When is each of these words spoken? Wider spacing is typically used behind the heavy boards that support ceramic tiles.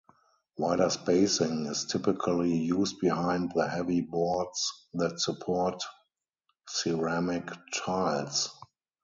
Wider 0.57 0.89
spacing 0.89 1.67
is 1.67 1.85
typically 1.85 2.57
used 2.57 2.99
behind 3.01 3.51
the 3.53 3.69
heavy 3.69 4.01
boards 4.01 4.87
that 4.95 5.19
support 5.19 5.83
ceramic 6.67 7.47
tiles. 7.71 8.49